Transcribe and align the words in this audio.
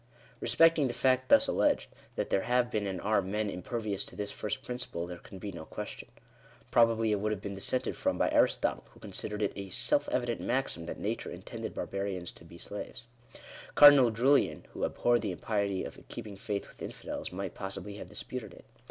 Bespecting 0.41 0.87
the 0.87 0.93
fact 0.95 1.29
thus 1.29 1.47
alleged, 1.47 1.87
that 2.15 2.31
there 2.31 2.41
have 2.41 2.71
been, 2.71 2.87
and 2.87 2.99
are, 3.01 3.21
men 3.21 3.51
impervious 3.51 4.03
to 4.05 4.15
this 4.15 4.31
first 4.31 4.63
principle, 4.63 5.05
there 5.05 5.19
can 5.19 5.37
be 5.37 5.51
no 5.51 5.63
question. 5.63 6.07
Probably 6.71 7.11
it 7.11 7.19
would 7.19 7.31
have 7.31 7.39
been 7.43 7.53
dissented 7.53 7.95
from 7.95 8.17
by 8.17 8.25
Digitized 8.27 8.29
by 8.31 8.31
VjOOQIC 8.31 8.33
s 8.33 8.33
104 8.33 8.49
FIRST 8.49 8.61
PRINCIPLE. 8.63 8.67
Aristotle, 8.81 8.85
who 8.93 8.99
considered 8.99 9.41
it 9.43 9.53
a" 9.55 9.69
self 9.81 10.09
evident 10.09 10.41
maxim 10.41 10.85
that 10.87 10.99
nature 10.99 11.29
intended 11.29 11.75
barbarians 11.75 12.31
to 12.31 12.43
be 12.43 12.57
slaves." 12.57 13.05
Cardinal 13.75 14.09
Julian, 14.09 14.65
who" 14.71 14.83
ab 14.85 14.97
horred 14.97 15.21
the 15.21 15.29
impiety 15.31 15.83
of 15.83 16.01
keeping 16.09 16.35
faith 16.35 16.67
with 16.67 16.79
infidels/' 16.79 17.31
might 17.31 17.53
pos 17.53 17.75
sibly 17.75 17.97
have 17.99 18.09
disputed 18.09 18.55
it. 18.55 18.65